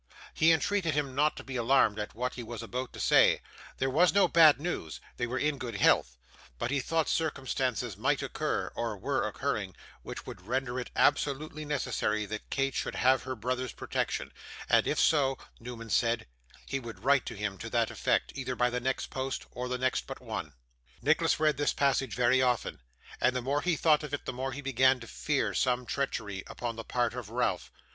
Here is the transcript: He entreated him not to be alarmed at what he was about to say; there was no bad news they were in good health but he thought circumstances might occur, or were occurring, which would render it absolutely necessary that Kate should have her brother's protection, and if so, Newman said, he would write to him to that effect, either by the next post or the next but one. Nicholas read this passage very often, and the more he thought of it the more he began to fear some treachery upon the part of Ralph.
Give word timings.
He 0.33 0.51
entreated 0.51 0.95
him 0.95 1.13
not 1.13 1.37
to 1.37 1.43
be 1.43 1.55
alarmed 1.57 1.99
at 1.99 2.15
what 2.15 2.33
he 2.33 2.41
was 2.41 2.63
about 2.63 2.91
to 2.93 2.99
say; 2.99 3.39
there 3.77 3.87
was 3.91 4.15
no 4.15 4.27
bad 4.27 4.59
news 4.59 4.99
they 5.17 5.27
were 5.27 5.37
in 5.37 5.59
good 5.59 5.75
health 5.75 6.17
but 6.57 6.71
he 6.71 6.79
thought 6.79 7.07
circumstances 7.07 7.95
might 7.95 8.23
occur, 8.23 8.71
or 8.73 8.97
were 8.97 9.27
occurring, 9.27 9.75
which 10.01 10.25
would 10.25 10.47
render 10.47 10.79
it 10.79 10.89
absolutely 10.95 11.65
necessary 11.65 12.25
that 12.25 12.49
Kate 12.49 12.73
should 12.73 12.95
have 12.95 13.21
her 13.25 13.35
brother's 13.35 13.73
protection, 13.73 14.31
and 14.67 14.87
if 14.87 14.99
so, 14.99 15.37
Newman 15.59 15.91
said, 15.91 16.25
he 16.65 16.79
would 16.79 17.03
write 17.03 17.27
to 17.27 17.35
him 17.35 17.59
to 17.59 17.69
that 17.69 17.91
effect, 17.91 18.31
either 18.33 18.55
by 18.55 18.71
the 18.71 18.79
next 18.79 19.11
post 19.11 19.45
or 19.51 19.67
the 19.69 19.77
next 19.77 20.07
but 20.07 20.19
one. 20.19 20.53
Nicholas 21.03 21.39
read 21.39 21.57
this 21.57 21.73
passage 21.73 22.15
very 22.15 22.41
often, 22.41 22.81
and 23.21 23.35
the 23.35 23.39
more 23.43 23.61
he 23.61 23.75
thought 23.75 24.01
of 24.01 24.15
it 24.15 24.25
the 24.25 24.33
more 24.33 24.51
he 24.51 24.61
began 24.61 24.99
to 24.99 25.05
fear 25.05 25.53
some 25.53 25.85
treachery 25.85 26.43
upon 26.47 26.75
the 26.75 26.83
part 26.83 27.13
of 27.13 27.29
Ralph. 27.29 27.71